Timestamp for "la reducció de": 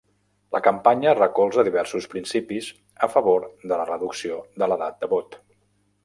3.81-4.71